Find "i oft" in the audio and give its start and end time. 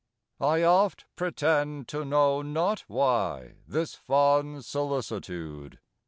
0.39-1.05